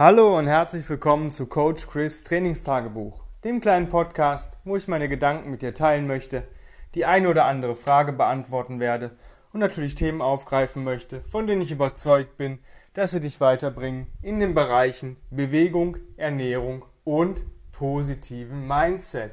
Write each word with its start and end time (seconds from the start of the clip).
Hallo 0.00 0.38
und 0.38 0.46
herzlich 0.46 0.88
willkommen 0.88 1.30
zu 1.30 1.44
Coach 1.44 1.86
Chris 1.86 2.24
Trainingstagebuch, 2.24 3.22
dem 3.44 3.60
kleinen 3.60 3.90
Podcast, 3.90 4.58
wo 4.64 4.74
ich 4.74 4.88
meine 4.88 5.10
Gedanken 5.10 5.50
mit 5.50 5.60
dir 5.60 5.74
teilen 5.74 6.06
möchte, 6.06 6.48
die 6.94 7.04
eine 7.04 7.28
oder 7.28 7.44
andere 7.44 7.76
Frage 7.76 8.14
beantworten 8.14 8.80
werde 8.80 9.10
und 9.52 9.60
natürlich 9.60 9.96
Themen 9.96 10.22
aufgreifen 10.22 10.84
möchte, 10.84 11.20
von 11.24 11.46
denen 11.46 11.60
ich 11.60 11.70
überzeugt 11.70 12.38
bin, 12.38 12.60
dass 12.94 13.10
sie 13.10 13.20
dich 13.20 13.42
weiterbringen 13.42 14.06
in 14.22 14.40
den 14.40 14.54
Bereichen 14.54 15.18
Bewegung, 15.28 15.98
Ernährung 16.16 16.86
und 17.04 17.44
positiven 17.70 18.66
Mindset. 18.66 19.32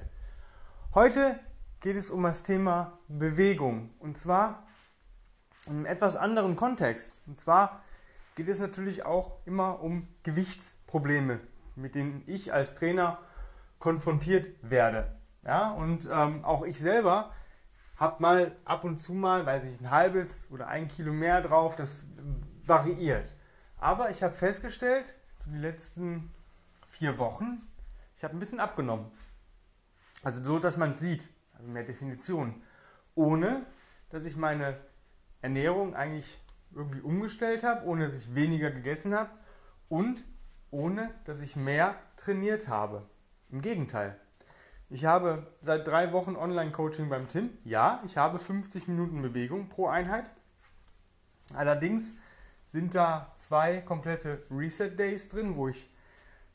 Heute 0.94 1.40
geht 1.80 1.96
es 1.96 2.12
um 2.12 2.24
das 2.24 2.44
Thema 2.44 3.00
Bewegung 3.08 3.92
und 4.00 4.18
zwar 4.18 4.68
in 5.66 5.76
einem 5.76 5.86
etwas 5.86 6.18
anderen 6.18 6.58
Kontext. 6.58 7.24
Und 7.26 7.38
zwar 7.38 7.82
geht 8.38 8.50
es 8.50 8.60
natürlich 8.60 9.04
auch 9.04 9.40
immer 9.46 9.82
um 9.82 10.08
Gewichtsprobleme, 10.22 11.40
mit 11.76 11.96
denen 11.96 12.24
ich 12.28 12.54
als 12.54 12.76
Trainer 12.76 13.18
konfrontiert 13.80 14.48
werde. 14.62 15.12
Ja, 15.44 15.72
und 15.72 16.08
ähm, 16.12 16.46
auch 16.46 16.64
ich 16.64 16.80
selber 16.80 17.34
habe 17.98 18.22
mal 18.22 18.56
ab 18.64 18.84
und 18.84 19.00
zu 19.00 19.14
mal, 19.14 19.48
weiß 19.48 19.64
ich, 19.64 19.82
ein 19.82 19.90
halbes 19.90 20.52
oder 20.52 20.68
ein 20.68 20.88
Kilo 20.88 21.14
mehr 21.14 21.42
drauf. 21.42 21.76
Das 21.76 22.06
variiert. 22.64 23.34
Aber 23.80 24.12
ich 24.12 24.22
habe 24.22 24.36
festgestellt, 24.36 25.16
so 25.40 25.50
die 25.50 25.58
letzten 25.58 26.32
vier 26.88 27.18
Wochen, 27.18 27.68
ich 28.16 28.24
habe 28.24 28.36
ein 28.36 28.40
bisschen 28.40 28.60
abgenommen. 28.60 29.12
Also 30.22 30.44
so, 30.44 30.60
dass 30.60 30.78
man 30.78 30.92
es 30.92 31.00
sieht, 31.00 31.28
also 31.56 31.68
mehr 31.68 31.84
Definition. 31.84 32.62
Ohne, 33.16 33.66
dass 34.12 34.26
ich 34.26 34.38
meine 34.38 34.78
Ernährung 35.42 35.96
eigentlich 35.96 36.40
irgendwie 36.78 37.02
umgestellt 37.02 37.64
habe, 37.64 37.86
ohne 37.86 38.06
dass 38.06 38.16
ich 38.16 38.36
weniger 38.36 38.72
gegessen 38.72 39.16
habe 39.16 39.32
und 39.90 40.24
ohne 40.72 41.12
dass 41.26 41.42
ich 41.42 41.56
mehr 41.56 41.96
trainiert 42.16 42.68
habe. 42.68 43.04
Im 43.50 43.62
Gegenteil. 43.62 44.20
Ich 44.90 45.06
habe 45.06 45.48
seit 45.62 45.88
drei 45.88 46.14
Wochen 46.14 46.36
Online-Coaching 46.36 47.10
beim 47.10 47.28
Tim. 47.28 47.50
Ja, 47.66 48.02
ich 48.06 48.18
habe 48.18 48.40
50 48.40 48.88
Minuten 48.88 49.22
Bewegung 49.22 49.68
pro 49.68 49.88
Einheit. 49.88 50.30
Allerdings 51.54 52.18
sind 52.66 52.96
da 52.96 53.34
zwei 53.38 53.82
komplette 53.82 54.44
Reset-Days 54.52 55.30
drin, 55.30 55.56
wo 55.56 55.68
ich 55.70 55.90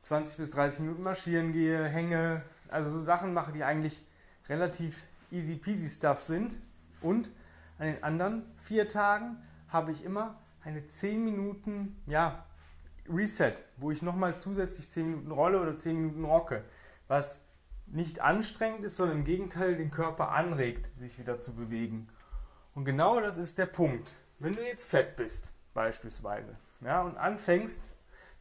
20 0.03 0.39
bis 0.39 0.51
30 0.51 0.81
Minuten 0.81 1.03
marschieren 1.03 1.53
gehe, 1.53 1.85
hänge, 1.85 2.43
also 2.69 2.91
so 2.91 3.03
Sachen 3.03 3.35
mache, 3.35 3.53
die 3.53 3.65
eigentlich 3.65 4.03
relativ 4.49 5.05
easy 5.31 5.57
peasy 5.57 5.89
Stuff 5.89 6.23
sind. 6.23 6.59
Und 7.01 7.31
an 7.79 7.87
den 7.87 8.03
anderen 8.05 8.45
vier 8.57 8.89
Tagen 8.89 9.43
habe 9.73 9.93
ich 9.93 10.05
immer 10.05 10.41
eine 10.63 10.87
10 10.87 11.25
Minuten 11.25 12.01
ja, 12.07 12.45
Reset, 13.09 13.55
wo 13.77 13.91
ich 13.91 14.03
nochmal 14.03 14.37
zusätzlich 14.37 14.91
10 14.91 15.11
Minuten 15.11 15.31
rolle 15.33 15.61
oder 15.61 15.77
10 15.77 15.97
Minuten 15.97 16.25
rocke, 16.25 16.65
was 17.09 17.45
nicht 17.87 18.21
anstrengend 18.21 18.85
ist, 18.85 18.97
sondern 18.97 19.19
im 19.19 19.25
Gegenteil 19.25 19.77
den 19.77 19.91
Körper 19.91 20.31
anregt, 20.31 20.89
sich 20.99 21.19
wieder 21.19 21.41
zu 21.41 21.55
bewegen. 21.55 22.09
Und 22.75 22.85
genau 22.85 23.21
das 23.21 23.39
ist 23.39 23.59
der 23.59 23.67
Punkt. 23.67 24.15
Wenn 24.39 24.55
du 24.55 24.65
jetzt 24.65 24.89
fett 24.89 25.17
bist, 25.17 25.53
beispielsweise, 25.75 26.57
ja, 26.81 27.03
und 27.03 27.17
anfängst, 27.17 27.89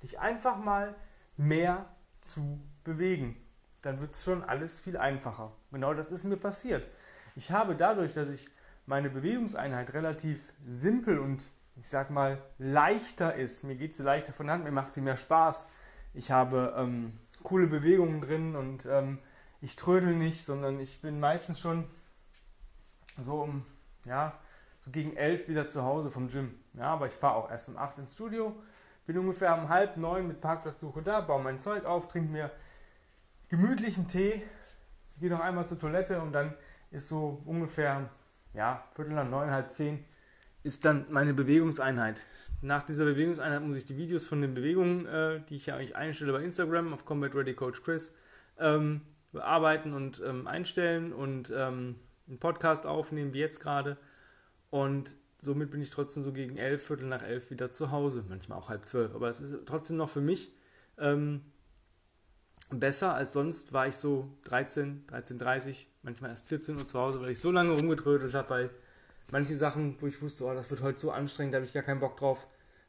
dich 0.03 0.19
einfach 0.19 0.57
mal 0.57 0.95
mehr 1.37 1.85
zu 2.21 2.59
bewegen, 2.83 3.37
dann 3.81 3.99
wird 3.99 4.13
es 4.13 4.23
schon 4.23 4.43
alles 4.43 4.79
viel 4.79 4.97
einfacher. 4.97 5.51
Genau 5.71 5.93
das 5.93 6.11
ist 6.11 6.23
mir 6.23 6.37
passiert. 6.37 6.87
Ich 7.35 7.51
habe 7.51 7.75
dadurch, 7.75 8.13
dass 8.13 8.29
ich 8.29 8.49
meine 8.85 9.09
Bewegungseinheit 9.09 9.93
relativ 9.93 10.53
simpel 10.67 11.19
und 11.19 11.49
ich 11.77 11.87
sag 11.87 12.09
mal 12.09 12.41
leichter 12.57 13.35
ist, 13.35 13.63
mir 13.63 13.75
geht 13.75 13.95
sie 13.95 14.03
leichter 14.03 14.33
von 14.33 14.47
der 14.47 14.55
Hand, 14.55 14.63
mir 14.63 14.71
macht 14.71 14.93
sie 14.93 15.01
mehr 15.01 15.17
Spaß. 15.17 15.69
Ich 16.13 16.31
habe 16.31 16.73
ähm, 16.77 17.13
coole 17.43 17.67
Bewegungen 17.67 18.21
drin 18.21 18.55
und 18.55 18.85
ähm, 18.85 19.19
ich 19.61 19.75
trödel 19.75 20.15
nicht, 20.15 20.43
sondern 20.43 20.79
ich 20.79 21.01
bin 21.01 21.19
meistens 21.19 21.59
schon 21.59 21.85
so 23.21 23.41
um, 23.41 23.65
ja, 24.05 24.33
so 24.81 24.91
gegen 24.91 25.15
elf 25.15 25.47
wieder 25.47 25.69
zu 25.69 25.83
Hause 25.83 26.11
vom 26.11 26.27
Gym. 26.27 26.59
Ja, 26.73 26.93
aber 26.93 27.07
ich 27.07 27.13
fahre 27.13 27.35
auch 27.35 27.49
erst 27.49 27.69
um 27.69 27.77
acht 27.77 27.97
ins 27.97 28.13
Studio, 28.13 28.55
bin 29.05 29.17
ungefähr 29.17 29.55
um 29.57 29.69
halb 29.69 29.97
neun 29.97 30.27
mit 30.27 30.41
Parkplatzsuche 30.41 31.01
da, 31.01 31.21
baue 31.21 31.43
mein 31.43 31.59
Zeug 31.59 31.85
auf, 31.85 32.07
trinke 32.07 32.31
mir 32.31 32.51
gemütlichen 33.49 34.07
Tee, 34.07 34.41
gehe 35.19 35.29
noch 35.29 35.41
einmal 35.41 35.67
zur 35.67 35.79
Toilette 35.79 36.21
und 36.21 36.31
dann 36.31 36.53
ist 36.89 37.09
so 37.09 37.41
ungefähr 37.45 38.09
ja, 38.53 38.83
Viertel 38.95 39.13
nach 39.13 39.27
neun, 39.27 39.51
halb 39.51 39.71
zehn, 39.71 40.03
ist 40.63 40.85
dann 40.85 41.05
meine 41.09 41.33
Bewegungseinheit. 41.33 42.23
Nach 42.61 42.83
dieser 42.83 43.05
Bewegungseinheit 43.05 43.61
muss 43.61 43.77
ich 43.77 43.85
die 43.85 43.97
Videos 43.97 44.25
von 44.25 44.41
den 44.41 44.53
Bewegungen, 44.53 45.05
äh, 45.07 45.41
die 45.49 45.55
ich 45.55 45.65
ja 45.65 45.75
eigentlich 45.75 45.95
einstelle 45.95 46.31
bei 46.33 46.43
Instagram 46.43 46.93
auf 46.93 47.05
Combat 47.05 47.33
Ready 47.33 47.55
Coach 47.55 47.81
Chris, 47.81 48.15
ähm, 48.59 49.01
bearbeiten 49.31 49.93
und 49.93 50.21
ähm, 50.25 50.45
einstellen 50.47 51.13
und 51.13 51.51
ähm, 51.55 51.95
einen 52.27 52.39
Podcast 52.39 52.85
aufnehmen, 52.85 53.33
wie 53.33 53.39
jetzt 53.39 53.59
gerade. 53.59 53.97
Und 54.69 55.15
somit 55.39 55.71
bin 55.71 55.81
ich 55.81 55.89
trotzdem 55.89 56.23
so 56.23 56.31
gegen 56.31 56.57
elf, 56.57 56.85
Viertel 56.85 57.07
nach 57.07 57.23
elf 57.23 57.49
wieder 57.49 57.71
zu 57.71 57.91
Hause. 57.91 58.23
Manchmal 58.29 58.59
auch 58.59 58.69
halb 58.69 58.85
zwölf. 58.85 59.15
Aber 59.15 59.29
es 59.29 59.41
ist 59.41 59.65
trotzdem 59.65 59.97
noch 59.97 60.09
für 60.09 60.21
mich 60.21 60.53
ähm, 60.97 61.41
besser 62.79 63.13
als 63.13 63.33
sonst 63.33 63.73
war 63.73 63.87
ich 63.87 63.95
so 63.95 64.29
13, 64.45 65.05
13.30, 65.07 65.87
manchmal 66.03 66.29
erst 66.31 66.47
14 66.47 66.77
Uhr 66.77 66.87
zu 66.87 66.99
Hause, 66.99 67.21
weil 67.21 67.31
ich 67.31 67.39
so 67.39 67.51
lange 67.51 67.71
rumgetrödelt 67.71 68.33
habe 68.33 68.47
bei 68.47 68.69
manchen 69.31 69.57
Sachen, 69.57 69.95
wo 69.99 70.07
ich 70.07 70.21
wusste, 70.21 70.45
oh, 70.45 70.53
das 70.53 70.69
wird 70.69 70.81
heute 70.81 70.99
so 70.99 71.11
anstrengend, 71.11 71.53
da 71.53 71.57
habe 71.57 71.65
ich 71.65 71.73
gar 71.73 71.83
keinen 71.83 71.99
Bock 71.99 72.17
drauf. 72.17 72.47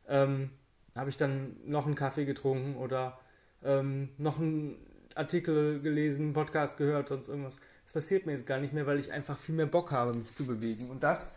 Ähm, 0.08 0.50
habe 0.94 1.10
ich 1.10 1.16
dann 1.16 1.56
noch 1.64 1.86
einen 1.86 1.94
Kaffee 1.94 2.24
getrunken 2.24 2.76
oder 2.76 3.18
ähm, 3.64 4.10
noch 4.18 4.38
einen 4.38 4.76
Artikel 5.14 5.80
gelesen, 5.80 6.32
Podcast 6.32 6.76
gehört, 6.76 7.08
sonst 7.08 7.28
irgendwas. 7.28 7.58
Das 7.84 7.92
passiert 7.92 8.26
mir 8.26 8.32
jetzt 8.32 8.46
gar 8.46 8.58
nicht 8.58 8.74
mehr, 8.74 8.86
weil 8.86 8.98
ich 8.98 9.12
einfach 9.12 9.38
viel 9.38 9.54
mehr 9.54 9.66
Bock 9.66 9.90
habe, 9.90 10.14
mich 10.14 10.34
zu 10.34 10.46
bewegen. 10.46 10.90
Und 10.90 11.02
das 11.02 11.36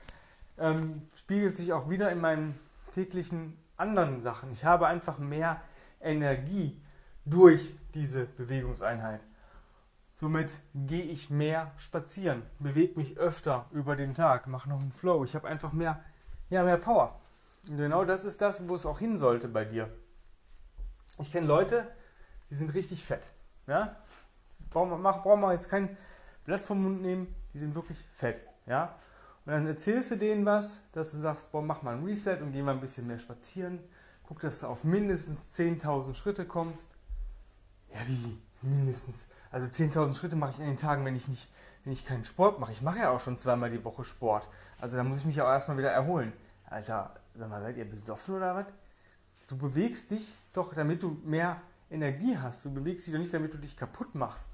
ähm, 0.57 1.01
spiegelt 1.15 1.57
sich 1.57 1.73
auch 1.73 1.89
wieder 1.89 2.11
in 2.11 2.19
meinen 2.19 2.59
täglichen 2.93 3.57
anderen 3.77 4.21
Sachen. 4.21 4.51
Ich 4.51 4.65
habe 4.65 4.87
einfach 4.87 5.19
mehr 5.19 5.61
Energie 6.01 6.79
durch 7.25 7.73
diese 7.95 8.25
Bewegungseinheit. 8.25 9.25
Somit 10.13 10.51
gehe 10.73 11.03
ich 11.03 11.29
mehr 11.29 11.71
spazieren, 11.77 12.43
bewege 12.59 12.97
mich 12.97 13.17
öfter 13.17 13.65
über 13.71 13.95
den 13.95 14.13
Tag, 14.13 14.47
mache 14.47 14.69
noch 14.69 14.79
einen 14.79 14.91
Flow. 14.91 15.25
Ich 15.25 15.35
habe 15.35 15.47
einfach 15.47 15.73
mehr, 15.73 16.03
ja, 16.49 16.63
mehr 16.63 16.77
Power. 16.77 17.19
Und 17.67 17.77
genau 17.77 18.05
das 18.05 18.23
ist 18.23 18.41
das, 18.41 18.67
wo 18.67 18.75
es 18.75 18.85
auch 18.85 18.99
hin 18.99 19.17
sollte 19.17 19.47
bei 19.47 19.65
dir. 19.65 19.89
Ich 21.19 21.31
kenne 21.31 21.47
Leute, 21.47 21.87
die 22.49 22.55
sind 22.55 22.73
richtig 22.73 23.03
fett. 23.03 23.29
Ja? 23.67 23.97
Brauchen 24.69 24.91
wir, 24.91 25.41
wir 25.41 25.53
jetzt 25.53 25.69
kein 25.69 25.97
Blatt 26.45 26.63
vom 26.63 26.83
Mund 26.83 27.01
nehmen, 27.01 27.33
die 27.53 27.59
sind 27.59 27.75
wirklich 27.75 27.97
fett. 28.11 28.45
Ja? 28.65 28.95
Und 29.45 29.53
dann 29.53 29.67
erzählst 29.67 30.11
du 30.11 30.17
denen 30.17 30.45
was, 30.45 30.89
dass 30.91 31.11
du 31.11 31.17
sagst, 31.17 31.51
boah, 31.51 31.61
mach 31.61 31.81
mal 31.81 31.95
ein 31.95 32.03
Reset 32.03 32.37
und 32.41 32.51
geh 32.51 32.61
mal 32.61 32.73
ein 32.73 32.81
bisschen 32.81 33.07
mehr 33.07 33.19
spazieren. 33.19 33.79
Guck, 34.23 34.39
dass 34.39 34.61
du 34.61 34.67
auf 34.67 34.83
mindestens 34.83 35.57
10.000 35.57 36.13
Schritte 36.13 36.45
kommst. 36.45 36.95
Ja, 37.95 38.01
wie? 38.07 38.37
Mindestens. 38.61 39.29
Also 39.51 39.67
10.000 39.67 40.15
Schritte 40.15 40.35
mache 40.35 40.51
ich 40.51 40.59
an 40.59 40.65
den 40.65 40.77
Tagen, 40.77 41.05
wenn 41.05 41.15
ich 41.15 41.29
nicht, 41.29 41.49
wenn 41.83 41.93
ich 41.93 42.05
keinen 42.05 42.25
Sport 42.25 42.59
mache. 42.59 42.73
Ich 42.73 42.81
mache 42.81 42.99
ja 42.99 43.09
auch 43.09 43.21
schon 43.21 43.37
zweimal 43.37 43.71
die 43.71 43.83
Woche 43.85 44.03
Sport. 44.03 44.49
Also 44.81 44.97
da 44.97 45.03
muss 45.03 45.19
ich 45.19 45.25
mich 45.25 45.41
auch 45.41 45.47
erstmal 45.47 45.77
wieder 45.77 45.91
erholen. 45.91 46.33
Alter, 46.65 47.15
sag 47.35 47.49
mal, 47.49 47.61
seid 47.61 47.77
ihr 47.77 47.89
besoffen 47.89 48.35
oder 48.35 48.55
was? 48.55 48.65
Du 49.47 49.57
bewegst 49.57 50.11
dich 50.11 50.33
doch, 50.51 50.73
damit 50.73 51.03
du 51.03 51.21
mehr 51.23 51.61
Energie 51.89 52.37
hast. 52.37 52.65
Du 52.65 52.73
bewegst 52.73 53.07
dich 53.07 53.13
doch 53.13 53.19
nicht, 53.19 53.33
damit 53.33 53.53
du 53.53 53.59
dich 53.59 53.77
kaputt 53.77 54.13
machst. 54.13 54.51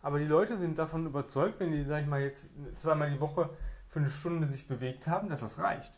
Aber 0.00 0.20
die 0.20 0.26
Leute 0.26 0.56
sind 0.56 0.78
davon 0.78 1.06
überzeugt, 1.06 1.58
wenn 1.58 1.72
die, 1.72 1.84
sag 1.84 2.02
ich 2.02 2.06
mal, 2.06 2.20
jetzt 2.20 2.50
zweimal 2.78 3.10
die 3.10 3.20
Woche 3.20 3.50
für 3.88 3.98
eine 3.98 4.10
Stunde 4.10 4.46
sich 4.46 4.68
bewegt 4.68 5.08
haben, 5.08 5.28
dass 5.28 5.40
das 5.40 5.58
reicht. 5.58 5.92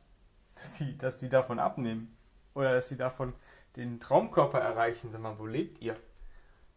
Dass 0.54 0.78
die, 0.78 0.96
dass 0.96 1.18
die 1.18 1.28
davon 1.28 1.58
abnehmen. 1.58 2.16
Oder 2.54 2.72
dass 2.72 2.88
sie 2.88 2.96
davon 2.96 3.34
den 3.76 4.00
Traumkörper 4.00 4.58
erreichen. 4.58 5.10
Sag 5.12 5.20
mal, 5.20 5.38
wo 5.38 5.44
lebt 5.44 5.82
ihr? 5.82 5.96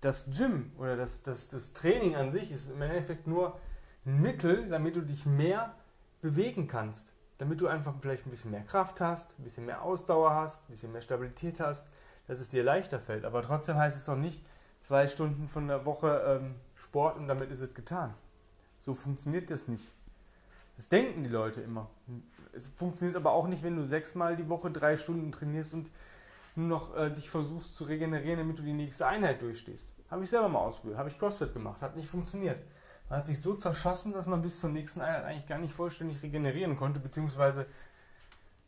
Das 0.01 0.31
Gym 0.31 0.71
oder 0.77 0.97
das, 0.97 1.21
das, 1.21 1.49
das 1.49 1.73
Training 1.73 2.15
an 2.15 2.31
sich 2.31 2.51
ist 2.51 2.71
im 2.71 2.81
Endeffekt 2.81 3.27
nur 3.27 3.59
ein 4.05 4.19
Mittel, 4.21 4.67
damit 4.67 4.95
du 4.95 5.01
dich 5.01 5.25
mehr 5.25 5.73
bewegen 6.21 6.67
kannst. 6.67 7.13
Damit 7.37 7.61
du 7.61 7.67
einfach 7.67 7.93
vielleicht 7.99 8.27
ein 8.27 8.31
bisschen 8.31 8.51
mehr 8.51 8.63
Kraft 8.63 9.01
hast, 9.01 9.39
ein 9.39 9.43
bisschen 9.43 9.65
mehr 9.65 9.81
Ausdauer 9.81 10.33
hast, 10.33 10.67
ein 10.67 10.73
bisschen 10.73 10.91
mehr 10.91 11.01
Stabilität 11.01 11.59
hast, 11.59 11.87
dass 12.27 12.39
es 12.39 12.49
dir 12.49 12.63
leichter 12.63 12.99
fällt. 12.99 13.25
Aber 13.25 13.41
trotzdem 13.41 13.77
heißt 13.77 13.97
es 13.97 14.05
doch 14.05 14.15
nicht, 14.15 14.43
zwei 14.81 15.07
Stunden 15.07 15.47
von 15.47 15.67
der 15.67 15.85
Woche 15.85 16.39
ähm, 16.41 16.55
Sport 16.75 17.17
und 17.17 17.27
damit 17.27 17.51
ist 17.51 17.61
es 17.61 17.73
getan. 17.73 18.13
So 18.79 18.93
funktioniert 18.93 19.49
das 19.49 19.67
nicht. 19.67 19.91
Das 20.77 20.89
denken 20.89 21.23
die 21.23 21.29
Leute 21.29 21.61
immer. 21.61 21.89
Es 22.53 22.67
funktioniert 22.69 23.15
aber 23.15 23.31
auch 23.31 23.47
nicht, 23.47 23.63
wenn 23.63 23.75
du 23.75 23.87
sechsmal 23.87 24.35
die 24.35 24.49
Woche 24.49 24.71
drei 24.71 24.97
Stunden 24.97 25.31
trainierst 25.31 25.73
und 25.73 25.89
nur 26.55 26.67
noch 26.67 26.95
äh, 26.95 27.09
dich 27.09 27.29
versuchst 27.29 27.75
zu 27.75 27.85
regenerieren, 27.85 28.39
damit 28.39 28.59
du 28.59 28.63
die 28.63 28.73
nächste 28.73 29.07
Einheit 29.07 29.41
durchstehst. 29.41 29.89
Habe 30.09 30.23
ich 30.23 30.29
selber 30.29 30.49
mal 30.49 30.59
ausprobiert, 30.59 30.97
habe 30.97 31.09
ich 31.09 31.17
CrossFit 31.17 31.53
gemacht, 31.53 31.81
hat 31.81 31.95
nicht 31.95 32.09
funktioniert. 32.09 32.61
Man 33.09 33.19
hat 33.19 33.27
sich 33.27 33.41
so 33.41 33.55
zerschossen, 33.55 34.13
dass 34.13 34.27
man 34.27 34.41
bis 34.41 34.59
zur 34.59 34.69
nächsten 34.69 35.01
Einheit 35.01 35.23
eigentlich 35.23 35.47
gar 35.47 35.59
nicht 35.59 35.73
vollständig 35.73 36.21
regenerieren 36.23 36.77
konnte, 36.77 36.99
beziehungsweise 36.99 37.65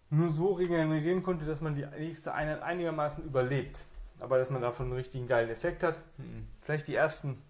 nur 0.09 0.29
so 0.29 0.53
regenerieren 0.53 1.23
konnte, 1.23 1.45
dass 1.45 1.61
man 1.61 1.75
die 1.75 1.85
nächste 1.85 2.33
Einheit 2.33 2.61
einigermaßen 2.61 3.23
überlebt. 3.23 3.85
aber 4.19 4.37
dass 4.37 4.49
man 4.49 4.61
davon 4.61 4.85
einen 4.85 4.95
richtigen 4.95 5.27
geilen 5.27 5.49
Effekt 5.49 5.83
hat, 5.83 6.01
mhm. 6.17 6.47
vielleicht 6.63 6.87
die 6.87 6.95
ersten 6.95 7.41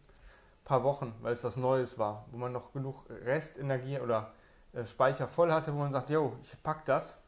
paar 0.63 0.83
Wochen, 0.83 1.13
weil 1.21 1.33
es 1.33 1.44
was 1.44 1.57
Neues 1.57 2.00
war, 2.00 2.25
wo 2.31 2.38
man 2.38 2.51
noch 2.51 2.71
genug 2.74 3.06
Restenergie 3.09 4.00
oder 4.00 4.31
äh, 4.74 4.85
Speicher 4.85 5.27
voll 5.27 5.51
hatte, 5.51 5.74
wo 5.74 5.80
man 5.80 5.91
sagt, 5.91 6.09
yo, 6.09 6.38
ich 6.41 6.56
pack 6.63 6.85
das. 6.85 7.21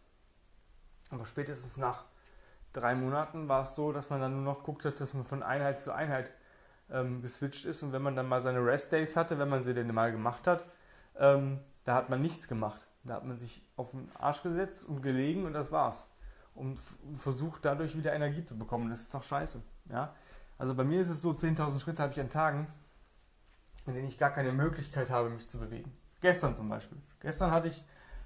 Aber 1.11 1.25
spätestens 1.25 1.77
nach 1.77 2.05
drei 2.75 2.95
Monaten 2.95 3.47
war 3.47 3.61
es 3.61 3.75
so, 3.75 3.91
dass 3.91 4.09
man 4.09 4.19
dann 4.21 4.33
nur 4.33 4.53
noch 4.53 4.63
guckt 4.63 4.85
hat, 4.85 4.99
dass 4.99 5.13
man 5.13 5.25
von 5.25 5.43
Einheit 5.43 5.81
zu 5.81 5.93
Einheit 5.93 6.31
ähm, 6.91 7.21
geswitcht 7.21 7.65
ist. 7.65 7.83
Und 7.83 7.91
wenn 7.93 8.01
man 8.01 8.15
dann 8.15 8.27
mal 8.27 8.41
seine 8.41 8.63
Rest 8.65 8.91
Days 8.91 9.15
hatte, 9.15 9.39
wenn 9.39 9.49
man 9.49 9.63
sie 9.63 9.73
denn 9.73 9.93
mal 9.93 10.11
gemacht 10.11 10.47
hat, 10.47 10.65
ähm, 11.17 11.59
da 11.83 11.95
hat 11.95 12.09
man 12.09 12.21
nichts 12.21 12.47
gemacht. 12.47 12.87
Da 13.03 13.15
hat 13.15 13.25
man 13.25 13.37
sich 13.37 13.61
auf 13.75 13.91
den 13.91 14.09
Arsch 14.19 14.41
gesetzt 14.43 14.85
und 14.85 15.01
gelegen 15.01 15.45
und 15.45 15.53
das 15.53 15.71
war's. 15.71 16.11
Und 16.53 16.79
versucht 17.17 17.65
dadurch 17.65 17.97
wieder 17.97 18.13
Energie 18.13 18.43
zu 18.43 18.57
bekommen. 18.57 18.89
Das 18.89 19.01
ist 19.01 19.13
doch 19.13 19.23
scheiße. 19.23 19.61
Ja? 19.89 20.13
Also 20.57 20.73
bei 20.73 20.83
mir 20.83 21.01
ist 21.01 21.09
es 21.09 21.21
so, 21.21 21.31
10.000 21.31 21.79
Schritte 21.79 22.01
habe 22.01 22.13
ich 22.13 22.19
an 22.19 22.29
Tagen, 22.29 22.67
in 23.85 23.93
denen 23.93 24.07
ich 24.07 24.17
gar 24.17 24.31
keine 24.31 24.51
Möglichkeit 24.51 25.09
habe, 25.09 25.29
mich 25.29 25.47
zu 25.49 25.59
bewegen. 25.59 25.91
Gestern 26.21 26.55
zum 26.55 26.69
Beispiel. 26.69 26.97
Gestern 27.19 27.51
hatte 27.51 27.67
ich 27.67 27.83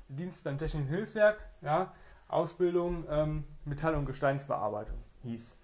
Dienst 0.07 0.43
beim 0.43 0.57
Technischen 0.57 0.87
Hilfswerk, 0.87 1.37
ja, 1.61 1.91
Ausbildung 2.29 3.05
ähm, 3.09 3.43
Metall- 3.65 3.95
und 3.95 4.05
Gesteinsbearbeitung 4.05 4.97
hieß. 5.23 5.57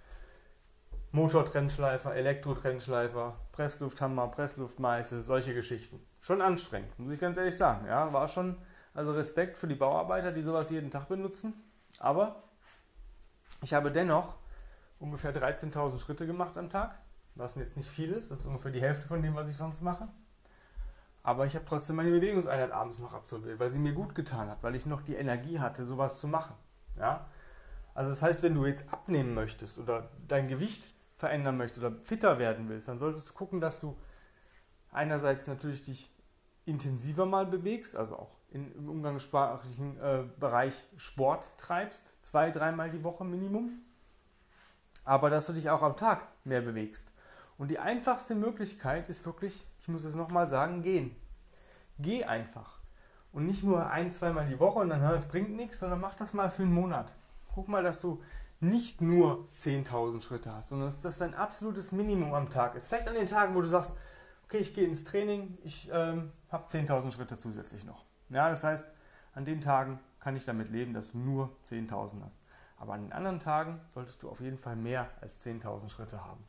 Motortrennschleifer, 1.12 2.14
Elektrotrennschleifer, 2.14 3.38
Presslufthammer, 3.54 4.28
Pressluftmeißel, 4.28 5.22
solche 5.22 5.54
Geschichten. 5.54 6.06
Schon 6.20 6.42
anstrengend, 6.42 7.00
muss 7.00 7.14
ich 7.14 7.22
ganz 7.22 7.38
ehrlich 7.38 7.56
sagen. 7.56 7.86
Ja, 7.88 8.12
war 8.12 8.28
schon, 8.28 8.58
also 8.94 9.14
Respekt 9.14 9.58
für 9.58 9.68
die 9.68 9.76
Bauarbeiter, 9.76 10.34
die 10.34 10.42
sowas 10.42 10.72
jeden 10.72 10.92
Tag 10.92 11.08
benutzen. 11.08 11.54
Aber 12.00 12.44
ich 13.62 13.74
habe 13.74 13.92
dennoch 13.92 14.36
ungefähr 15.00 15.34
13.000 15.34 16.00
Schritte 16.00 16.28
gemacht 16.28 16.58
am 16.58 16.70
Tag, 16.70 17.00
was 17.36 17.56
jetzt 17.56 17.78
nicht 17.78 17.90
viel 17.90 18.12
ist. 18.12 18.32
Das 18.32 18.42
ist 18.42 18.48
ungefähr 18.48 18.72
die 18.72 18.82
Hälfte 18.82 19.08
von 19.08 19.22
dem, 19.22 19.36
was 19.36 19.48
ich 19.48 19.56
sonst 19.56 19.82
mache. 19.82 20.10
Aber 21.26 21.48
ich 21.48 21.56
habe 21.56 21.66
trotzdem 21.66 21.96
meine 21.96 22.12
Bewegungseinheit 22.12 22.72
abends 22.72 23.00
noch 23.00 23.12
absolviert, 23.12 23.60
weil 23.60 23.72
sie 23.72 23.80
mir 23.80 23.94
gut 23.94 24.14
getan 24.14 24.48
hat, 24.48 24.62
weil 24.62 24.76
ich 24.76 24.86
noch 24.86 25.02
die 25.02 25.16
Energie 25.16 25.60
hatte, 25.60 25.84
sowas 25.84 26.20
zu 26.20 26.28
machen. 26.28 26.54
Ja? 27.00 27.26
Also 27.96 28.10
das 28.10 28.22
heißt, 28.22 28.44
wenn 28.44 28.54
du 28.54 28.68
jetzt 28.68 28.94
abnehmen 28.94 29.34
möchtest 29.34 29.80
oder 29.80 30.12
dein 30.28 30.48
Gewicht 30.48 30.94
verändern 31.18 31.58
möchtest 31.58 31.84
oder 31.84 31.96
fitter 32.04 32.38
werden 32.38 32.70
willst, 32.70 32.90
dann 32.90 33.00
solltest 33.00 33.28
du 33.28 33.34
gucken, 33.34 33.60
dass 33.60 33.80
du 33.80 33.98
einerseits 34.92 35.48
natürlich 35.48 35.82
dich 35.82 36.12
intensiver 36.66 37.26
mal 37.26 37.48
bewegst, 37.48 37.96
also 37.96 38.18
auch 38.18 38.36
im 38.52 38.88
umgangssprachlichen 38.88 40.00
äh, 40.00 40.26
Bereich 40.40 40.76
Sport 40.96 41.48
treibst, 41.58 42.24
zwei, 42.24 42.52
dreimal 42.52 42.92
die 42.92 43.04
Woche 43.04 43.26
Minimum, 43.26 43.72
aber 45.06 45.32
dass 45.32 45.48
du 45.48 45.54
dich 45.54 45.72
auch 45.72 45.82
am 45.82 45.98
Tag 45.98 46.28
mehr 46.44 46.62
bewegst. 46.62 47.15
Und 47.58 47.70
die 47.70 47.80
einfachste 47.80 48.36
Möglichkeit 48.36 49.08
ist 49.10 49.26
wirklich, 49.26 49.66
ich 49.80 49.88
muss 49.88 50.04
es 50.04 50.16
nochmal 50.16 50.48
sagen, 50.48 50.82
gehen. 50.82 51.16
Geh 52.00 52.26
einfach. 52.26 52.80
Und 53.32 53.46
nicht 53.46 53.64
nur 53.64 53.90
ein, 53.90 54.12
zweimal 54.12 54.48
die 54.48 54.60
Woche 54.60 54.80
und 54.80 54.90
dann, 54.90 55.02
es 55.16 55.28
bringt 55.28 55.56
nichts, 55.56 55.80
sondern 55.80 56.02
mach 56.02 56.16
das 56.16 56.34
mal 56.34 56.50
für 56.50 56.64
einen 56.64 56.74
Monat. 56.74 57.14
Guck 57.54 57.68
mal, 57.68 57.84
dass 57.84 58.02
du 58.02 58.22
nicht 58.60 59.02
nur 59.02 59.48
10.000 59.60 60.22
Schritte 60.22 60.54
hast, 60.54 60.70
sondern 60.70 60.88
dass 60.88 61.02
das 61.02 61.18
dein 61.18 61.34
absolutes 61.34 61.92
Minimum 61.92 62.34
am 62.34 62.50
Tag 62.50 62.76
ist. 62.76 62.88
Vielleicht 62.88 63.08
an 63.08 63.14
den 63.14 63.26
Tagen, 63.26 63.56
wo 63.56 63.62
du 63.62 63.68
sagst, 63.68 63.94
okay, 64.46 64.58
ich 64.58 64.74
gehe 64.74 64.88
ins 64.88 65.04
Training, 65.04 65.58
ich 65.64 65.90
ähm, 65.92 66.32
habe 66.50 66.68
10.000 66.68 67.12
Schritte 67.12 67.38
zusätzlich 67.38 67.86
noch. 67.86 68.04
Ja, 68.30 68.50
das 68.50 68.64
heißt, 68.64 68.90
an 69.34 69.46
den 69.46 69.62
Tagen 69.62 70.00
kann 70.20 70.36
ich 70.36 70.46
damit 70.46 70.72
leben, 70.72 70.94
dass 70.94 71.12
du 71.12 71.20
nur 71.20 71.56
10.000 71.66 72.24
hast. 72.24 72.40
Aber 72.78 72.94
an 72.94 73.04
den 73.04 73.14
anderen 73.14 73.40
Tagen 73.40 73.80
solltest 73.94 74.24
du 74.24 74.30
auf 74.30 74.42
jeden 74.42 74.58
Fall 74.58 74.76
mehr 74.76 75.10
als 75.22 75.46
10.000 75.46 75.90
Schritte 75.90 76.24
haben 76.24 76.44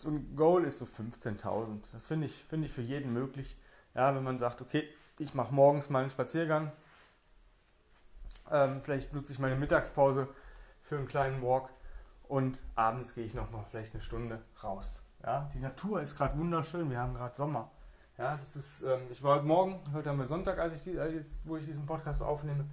so 0.00 0.10
ein 0.10 0.36
Goal 0.36 0.64
ist 0.64 0.78
so 0.78 0.84
15.000. 0.84 1.80
Das 1.92 2.06
finde 2.06 2.26
ich, 2.26 2.44
find 2.44 2.64
ich 2.64 2.72
für 2.72 2.82
jeden 2.82 3.12
möglich. 3.12 3.56
Ja, 3.94 4.14
wenn 4.14 4.22
man 4.22 4.38
sagt, 4.38 4.60
okay, 4.60 4.88
ich 5.18 5.34
mache 5.34 5.52
morgens 5.52 5.90
mal 5.90 6.00
einen 6.00 6.10
Spaziergang. 6.10 6.72
Ähm, 8.50 8.80
vielleicht 8.82 9.12
nutze 9.12 9.32
ich 9.32 9.38
meine 9.38 9.56
Mittagspause 9.56 10.28
für 10.82 10.96
einen 10.96 11.08
kleinen 11.08 11.42
Walk 11.42 11.70
und 12.28 12.62
abends 12.76 13.14
gehe 13.14 13.24
ich 13.24 13.34
nochmal 13.34 13.64
vielleicht 13.68 13.92
eine 13.94 14.02
Stunde 14.02 14.40
raus. 14.62 15.04
Ja, 15.24 15.50
die 15.52 15.58
Natur 15.58 16.00
ist 16.00 16.16
gerade 16.16 16.38
wunderschön. 16.38 16.90
Wir 16.90 16.98
haben 16.98 17.14
gerade 17.14 17.34
Sommer. 17.34 17.70
Ja, 18.16 18.36
das 18.36 18.56
ist, 18.56 18.82
ähm, 18.82 19.00
ich 19.10 19.22
war 19.22 19.36
heute 19.36 19.46
Morgen, 19.46 19.80
heute 19.92 20.10
haben 20.10 20.18
wir 20.18 20.26
Sonntag, 20.26 20.58
als 20.58 20.74
ich 20.74 20.82
die, 20.82 20.96
äh, 20.96 21.12
jetzt, 21.12 21.46
wo 21.46 21.56
ich 21.56 21.64
diesen 21.64 21.86
Podcast 21.86 22.22
aufnehme. 22.22 22.66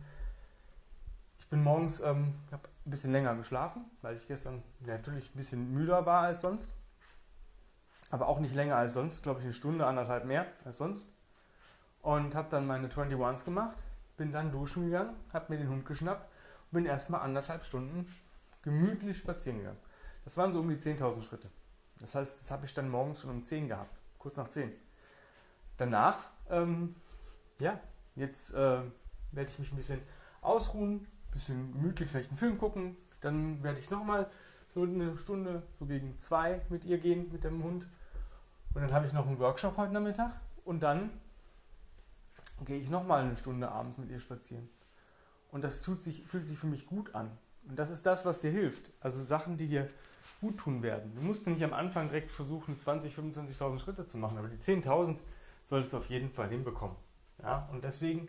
Ich 1.40 1.50
bin 1.50 1.64
morgens, 1.64 2.00
ähm, 2.02 2.36
habe 2.52 2.68
ein 2.86 2.90
bisschen 2.90 3.12
länger 3.12 3.36
geschlafen, 3.36 3.86
weil 4.02 4.16
ich 4.16 4.28
gestern 4.28 4.64
natürlich 4.82 5.34
ein 5.34 5.38
bisschen 5.38 5.72
müder 5.74 6.06
war 6.06 6.22
als 6.22 6.42
sonst 6.42 6.74
aber 8.16 8.30
auch 8.30 8.40
nicht 8.40 8.56
länger 8.56 8.78
als 8.78 8.94
sonst, 8.94 9.24
glaube 9.24 9.42
ich 9.42 9.46
eine 9.46 9.54
Stunde, 9.54 9.86
anderthalb 9.86 10.24
mehr 10.24 10.46
als 10.64 10.78
sonst. 10.78 11.10
Und 12.02 12.34
habe 12.34 12.48
dann 12.50 12.66
meine 12.66 12.88
21s 12.88 13.44
gemacht, 13.44 13.84
bin 14.16 14.32
dann 14.32 14.54
duschen 14.54 14.86
gegangen, 14.86 15.18
habe 15.34 15.52
mir 15.52 15.60
den 15.60 15.68
Hund 15.68 15.86
geschnappt 15.86 16.24
und 16.24 16.76
bin 16.76 16.86
erstmal 16.86 17.20
anderthalb 17.20 17.66
Stunden 17.66 18.08
gemütlich 18.62 19.18
spazieren 19.18 19.58
gegangen. 19.58 19.80
Das 20.24 20.38
waren 20.38 20.54
so 20.54 20.62
um 20.62 20.70
die 20.70 20.78
10.000 20.78 21.24
Schritte. 21.24 21.50
Das 22.00 22.16
heißt, 22.16 22.40
das 22.40 22.52
habe 22.52 22.66
ich 22.66 22.74
dann 22.74 22.88
morgens 22.88 23.20
schon 23.20 23.32
um 23.32 23.44
10 23.44 23.68
gehabt, 23.68 24.00
kurz 24.18 24.38
nach 24.38 24.48
10. 24.48 24.72
Danach, 25.76 26.18
ähm, 26.50 26.96
ja, 27.60 27.82
jetzt 28.16 28.54
äh, 28.54 28.80
werde 29.34 29.50
ich 29.50 29.60
mich 29.60 29.74
ein 29.74 29.78
bisschen 29.78 30.02
ausruhen, 30.40 31.02
ein 31.02 31.32
bisschen 31.32 31.74
gemütlich 31.74 32.08
vielleicht 32.08 32.30
einen 32.30 32.38
Film 32.38 32.58
gucken. 32.58 32.96
Dann 33.20 33.62
werde 33.62 33.80
ich 33.80 33.90
nochmal 33.90 34.32
so 34.74 34.84
eine 34.84 35.18
Stunde, 35.18 35.64
so 35.80 35.86
gegen 35.86 36.18
zwei 36.18 36.62
mit 36.70 36.86
ihr 36.86 36.98
gehen, 36.98 37.30
mit 37.34 37.44
dem 37.44 37.62
Hund. 37.62 37.86
Und 38.76 38.82
dann 38.82 38.94
habe 38.94 39.08
ich 39.08 39.14
noch 39.14 39.26
einen 39.26 39.40
Workshop 39.40 39.78
heute 39.78 39.94
Nachmittag 39.94 40.34
und 40.66 40.84
dann 40.84 41.10
gehe 42.66 42.78
ich 42.78 42.90
nochmal 42.90 43.24
eine 43.24 43.38
Stunde 43.38 43.70
abends 43.72 43.98
mit 43.98 44.10
ihr 44.10 44.20
spazieren. 44.20 44.70
Und 45.52 45.64
das 45.64 45.82
sich, 45.82 46.24
fühlt 46.26 46.46
sich 46.46 46.60
für 46.60 46.68
mich 46.68 46.86
gut 46.86 47.16
an. 47.16 47.32
Und 47.70 47.80
das 47.80 47.90
ist 47.90 48.06
das, 48.06 48.26
was 48.26 48.42
dir 48.42 48.52
hilft. 48.52 48.92
Also 49.00 49.24
Sachen, 49.24 49.56
die 49.56 49.68
dir 49.68 49.90
gut 50.42 50.58
tun 50.58 50.84
werden. 50.84 51.16
Du 51.16 51.22
musst 51.22 51.48
nicht 51.48 51.64
am 51.64 51.74
Anfang 51.74 52.10
direkt 52.10 52.32
versuchen, 52.32 52.78
20, 52.78 53.16
25.000 53.16 53.80
Schritte 53.80 54.06
zu 54.06 54.18
machen, 54.18 54.38
aber 54.38 54.50
die 54.50 54.58
10.000 54.58 55.18
solltest 55.64 55.94
du 55.94 55.98
auf 55.98 56.10
jeden 56.10 56.30
Fall 56.30 56.50
hinbekommen. 56.50 56.98
Ja? 57.42 57.70
Und 57.72 57.86
deswegen 57.86 58.28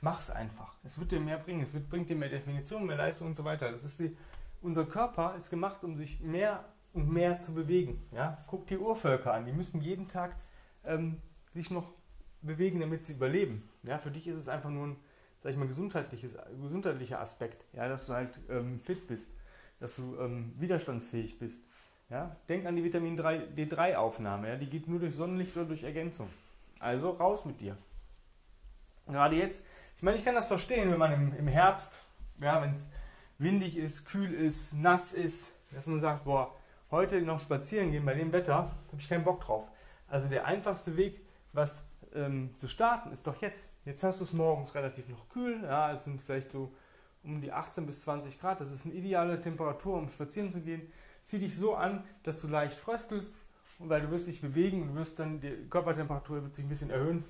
mach 0.00 0.20
es 0.20 0.30
einfach. 0.30 0.76
Es 0.84 0.96
wird 0.98 1.10
dir 1.10 1.20
mehr 1.20 1.38
bringen. 1.38 1.62
Es 1.62 1.74
wird, 1.74 1.90
bringt 1.90 2.08
dir 2.08 2.16
mehr 2.16 2.28
Definition, 2.28 2.86
mehr 2.86 2.96
Leistung 2.96 3.26
und 3.26 3.36
so 3.36 3.44
weiter. 3.44 3.72
Das 3.72 3.82
ist 3.82 3.98
die, 3.98 4.16
unser 4.62 4.84
Körper 4.84 5.34
ist 5.34 5.50
gemacht, 5.50 5.82
um 5.82 5.96
sich 5.96 6.20
mehr 6.20 6.64
und 6.98 7.12
mehr 7.12 7.40
zu 7.40 7.54
bewegen. 7.54 8.02
Ja? 8.12 8.36
Guck 8.46 8.66
die 8.66 8.78
Urvölker 8.78 9.32
an, 9.32 9.46
die 9.46 9.52
müssen 9.52 9.80
jeden 9.80 10.08
Tag 10.08 10.34
ähm, 10.84 11.20
sich 11.52 11.70
noch 11.70 11.92
bewegen, 12.42 12.80
damit 12.80 13.04
sie 13.04 13.14
überleben. 13.14 13.68
Ja? 13.84 13.98
Für 13.98 14.10
dich 14.10 14.26
ist 14.26 14.36
es 14.36 14.48
einfach 14.48 14.70
nur 14.70 14.88
ein, 14.88 14.96
sag 15.42 15.52
ich 15.52 15.56
mal, 15.56 15.68
gesundheitliches, 15.68 16.36
gesundheitlicher 16.60 17.20
Aspekt, 17.20 17.64
ja? 17.72 17.88
dass 17.88 18.06
du 18.06 18.14
halt 18.14 18.40
ähm, 18.50 18.80
fit 18.80 19.06
bist, 19.06 19.34
dass 19.80 19.96
du 19.96 20.16
ähm, 20.20 20.52
widerstandsfähig 20.58 21.38
bist. 21.38 21.62
Ja? 22.10 22.36
Denk 22.48 22.66
an 22.66 22.76
die 22.76 22.84
Vitamin 22.84 23.16
3, 23.16 23.48
D3-Aufnahme, 23.56 24.48
ja? 24.48 24.56
die 24.56 24.68
geht 24.68 24.88
nur 24.88 24.98
durch 24.98 25.14
Sonnenlicht 25.14 25.56
oder 25.56 25.66
durch 25.66 25.84
Ergänzung. 25.84 26.28
Also 26.80 27.10
raus 27.10 27.44
mit 27.44 27.60
dir. 27.60 27.76
Gerade 29.06 29.36
jetzt, 29.36 29.64
ich 29.96 30.02
meine, 30.02 30.16
ich 30.16 30.24
kann 30.24 30.34
das 30.34 30.46
verstehen, 30.46 30.90
wenn 30.90 30.98
man 30.98 31.12
im, 31.12 31.34
im 31.34 31.48
Herbst, 31.48 32.02
ja, 32.40 32.60
wenn 32.62 32.72
es 32.72 32.88
windig 33.38 33.76
ist, 33.76 34.04
kühl 34.04 34.32
ist, 34.32 34.74
nass 34.74 35.12
ist, 35.12 35.54
dass 35.72 35.86
man 35.86 36.00
sagt, 36.00 36.24
boah, 36.24 36.54
heute 36.90 37.20
noch 37.22 37.40
spazieren 37.40 37.90
gehen 37.90 38.04
bei 38.04 38.14
dem 38.14 38.32
Wetter, 38.32 38.54
habe 38.56 38.98
ich 38.98 39.08
keinen 39.08 39.24
Bock 39.24 39.40
drauf. 39.40 39.68
Also 40.08 40.28
der 40.28 40.46
einfachste 40.46 40.96
Weg, 40.96 41.20
was 41.52 41.86
ähm, 42.14 42.54
zu 42.54 42.66
starten, 42.66 43.12
ist 43.12 43.26
doch 43.26 43.40
jetzt. 43.40 43.74
Jetzt 43.84 44.02
hast 44.02 44.20
du 44.20 44.24
es 44.24 44.32
morgens 44.32 44.74
relativ 44.74 45.08
noch 45.08 45.28
kühl, 45.28 45.62
ja, 45.62 45.92
es 45.92 46.04
sind 46.04 46.22
vielleicht 46.22 46.50
so 46.50 46.72
um 47.22 47.40
die 47.40 47.52
18 47.52 47.86
bis 47.86 48.02
20 48.02 48.40
Grad, 48.40 48.60
das 48.60 48.72
ist 48.72 48.86
eine 48.86 48.94
ideale 48.94 49.40
Temperatur, 49.40 49.96
um 49.96 50.08
spazieren 50.08 50.52
zu 50.52 50.60
gehen. 50.60 50.90
Zieh 51.24 51.38
dich 51.38 51.56
so 51.56 51.74
an, 51.74 52.04
dass 52.22 52.40
du 52.40 52.48
leicht 52.48 52.78
fröstelst 52.78 53.34
und 53.78 53.90
weil 53.90 54.00
du 54.00 54.10
wirst 54.10 54.26
dich 54.26 54.40
bewegen 54.40 54.82
und 54.82 54.94
wirst 54.94 55.18
dann, 55.18 55.40
die 55.40 55.68
Körpertemperatur 55.68 56.42
wird 56.42 56.54
sich 56.54 56.64
ein 56.64 56.68
bisschen 56.68 56.90
erhöhen 56.90 57.24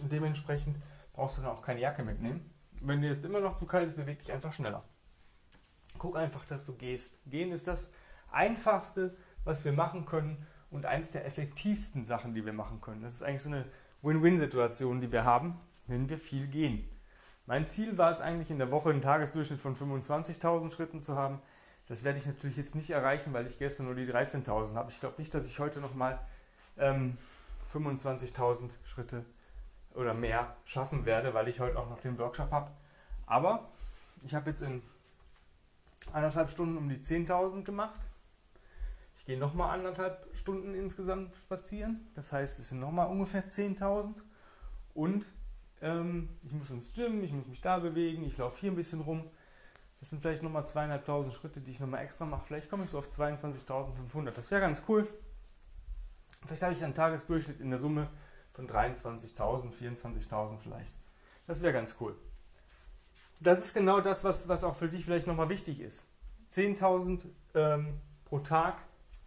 und 0.00 0.10
dementsprechend 0.10 0.76
brauchst 1.12 1.36
du 1.36 1.42
dann 1.42 1.50
auch 1.50 1.60
keine 1.60 1.80
Jacke 1.80 2.02
mitnehmen. 2.02 2.50
Wenn 2.80 3.02
dir 3.02 3.08
jetzt 3.08 3.24
immer 3.24 3.40
noch 3.40 3.56
zu 3.56 3.66
kalt 3.66 3.86
ist, 3.86 3.96
beweg 3.96 4.20
dich 4.20 4.32
einfach 4.32 4.52
schneller. 4.52 4.82
Guck 5.98 6.16
einfach, 6.16 6.44
dass 6.46 6.64
du 6.64 6.72
gehst. 6.74 7.18
Gehen 7.26 7.52
ist 7.52 7.68
das 7.68 7.92
einfachste, 8.34 9.16
was 9.44 9.64
wir 9.64 9.72
machen 9.72 10.06
können 10.06 10.46
und 10.70 10.86
eines 10.86 11.10
der 11.10 11.26
effektivsten 11.26 12.04
Sachen, 12.04 12.34
die 12.34 12.44
wir 12.44 12.52
machen 12.52 12.80
können. 12.80 13.02
Das 13.02 13.14
ist 13.14 13.22
eigentlich 13.22 13.42
so 13.42 13.50
eine 13.50 13.64
Win-Win-Situation, 14.02 15.00
die 15.00 15.12
wir 15.12 15.24
haben, 15.24 15.60
wenn 15.86 16.08
wir 16.08 16.18
viel 16.18 16.46
gehen. 16.46 16.88
Mein 17.46 17.66
Ziel 17.66 17.98
war 17.98 18.10
es 18.10 18.20
eigentlich 18.20 18.50
in 18.50 18.58
der 18.58 18.70
Woche 18.70 18.90
einen 18.90 19.02
Tagesdurchschnitt 19.02 19.60
von 19.60 19.76
25.000 19.76 20.72
Schritten 20.72 21.02
zu 21.02 21.16
haben. 21.16 21.40
Das 21.88 22.04
werde 22.04 22.18
ich 22.18 22.26
natürlich 22.26 22.56
jetzt 22.56 22.74
nicht 22.74 22.90
erreichen, 22.90 23.32
weil 23.32 23.46
ich 23.46 23.58
gestern 23.58 23.86
nur 23.86 23.94
die 23.94 24.06
13.000 24.06 24.74
habe. 24.74 24.90
Ich 24.90 25.00
glaube 25.00 25.16
nicht, 25.18 25.34
dass 25.34 25.46
ich 25.46 25.58
heute 25.58 25.80
nochmal 25.80 26.20
ähm, 26.78 27.18
25.000 27.72 28.70
Schritte 28.84 29.24
oder 29.94 30.14
mehr 30.14 30.56
schaffen 30.64 31.04
werde, 31.04 31.34
weil 31.34 31.48
ich 31.48 31.60
heute 31.60 31.78
auch 31.78 31.90
noch 31.90 32.00
den 32.00 32.18
Workshop 32.18 32.50
habe. 32.50 32.70
Aber 33.26 33.68
ich 34.24 34.34
habe 34.34 34.50
jetzt 34.50 34.62
in 34.62 34.82
anderthalb 36.12 36.50
Stunden 36.50 36.76
um 36.76 36.88
die 36.88 36.98
10.000 36.98 37.64
gemacht. 37.64 38.08
Ich 39.22 39.26
gehe 39.26 39.38
nochmal 39.38 39.78
anderthalb 39.78 40.26
Stunden 40.34 40.74
insgesamt 40.74 41.32
spazieren. 41.34 42.10
Das 42.16 42.32
heißt, 42.32 42.58
es 42.58 42.70
sind 42.70 42.80
nochmal 42.80 43.06
ungefähr 43.06 43.48
10.000. 43.48 44.14
Und 44.94 45.24
ähm, 45.80 46.28
ich 46.42 46.50
muss 46.50 46.72
ins 46.72 46.92
Gym, 46.92 47.22
ich 47.22 47.30
muss 47.30 47.46
mich 47.46 47.60
da 47.60 47.78
bewegen, 47.78 48.24
ich 48.24 48.36
laufe 48.38 48.60
hier 48.60 48.72
ein 48.72 48.74
bisschen 48.74 49.00
rum. 49.00 49.30
Das 50.00 50.10
sind 50.10 50.22
vielleicht 50.22 50.42
nochmal 50.42 50.66
zweieinhalbtausend 50.66 51.32
Schritte, 51.32 51.60
die 51.60 51.70
ich 51.70 51.78
nochmal 51.78 52.02
extra 52.02 52.24
mache. 52.24 52.44
Vielleicht 52.44 52.68
komme 52.68 52.82
ich 52.82 52.90
so 52.90 52.98
auf 52.98 53.08
22.500. 53.10 54.32
Das 54.32 54.50
wäre 54.50 54.60
ganz 54.60 54.82
cool. 54.88 55.06
Vielleicht 56.44 56.64
habe 56.64 56.72
ich 56.72 56.82
einen 56.82 56.94
Tagesdurchschnitt 56.94 57.60
in 57.60 57.70
der 57.70 57.78
Summe 57.78 58.08
von 58.52 58.68
23.000, 58.68 59.72
24.000 59.72 60.58
vielleicht. 60.58 60.92
Das 61.46 61.62
wäre 61.62 61.72
ganz 61.72 61.94
cool. 62.00 62.16
Das 63.38 63.64
ist 63.64 63.72
genau 63.72 64.00
das, 64.00 64.24
was, 64.24 64.48
was 64.48 64.64
auch 64.64 64.74
für 64.74 64.88
dich 64.88 65.04
vielleicht 65.04 65.28
nochmal 65.28 65.48
wichtig 65.48 65.78
ist. 65.78 66.08
10.000 66.50 67.26
ähm, 67.54 68.00
pro 68.24 68.40
Tag 68.40 68.78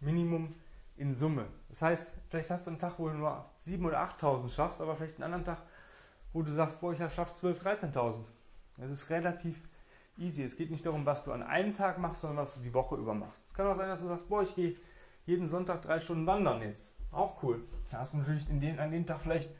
Minimum 0.06 0.54
in 0.96 1.12
Summe. 1.12 1.46
Das 1.68 1.82
heißt, 1.82 2.14
vielleicht 2.30 2.50
hast 2.50 2.66
du 2.66 2.70
einen 2.70 2.78
Tag, 2.78 2.94
wo 2.98 3.08
du 3.08 3.14
nur 3.14 3.44
7.000 3.60 3.86
oder 3.86 4.00
8.000 4.00 4.48
schaffst, 4.48 4.80
aber 4.80 4.96
vielleicht 4.96 5.16
einen 5.16 5.24
anderen 5.24 5.44
Tag, 5.44 5.62
wo 6.32 6.42
du 6.42 6.50
sagst, 6.50 6.80
boah, 6.80 6.92
ich 6.92 6.98
schaffe 6.98 7.34
12.000, 7.34 7.92
13.000. 7.92 8.20
Das 8.78 8.90
ist 8.90 9.10
relativ 9.10 9.60
easy. 10.16 10.42
Es 10.42 10.56
geht 10.56 10.70
nicht 10.70 10.86
darum, 10.86 11.04
was 11.04 11.24
du 11.24 11.32
an 11.32 11.42
einem 11.42 11.74
Tag 11.74 11.98
machst, 11.98 12.22
sondern 12.22 12.38
was 12.38 12.54
du 12.54 12.60
die 12.60 12.72
Woche 12.72 12.96
über 12.96 13.14
machst. 13.14 13.48
Es 13.48 13.54
kann 13.54 13.66
auch 13.66 13.76
sein, 13.76 13.88
dass 13.88 14.00
du 14.00 14.08
sagst, 14.08 14.28
boah, 14.28 14.42
ich 14.42 14.54
gehe 14.54 14.76
jeden 15.26 15.46
Sonntag 15.46 15.82
drei 15.82 16.00
Stunden 16.00 16.26
wandern 16.26 16.62
jetzt. 16.62 16.94
Auch 17.10 17.42
cool. 17.42 17.64
Da 17.90 17.98
hast 17.98 18.14
du 18.14 18.18
natürlich 18.18 18.48
in 18.48 18.60
den, 18.60 18.78
an 18.78 18.90
dem 18.90 19.06
Tag 19.06 19.20
vielleicht, 19.20 19.50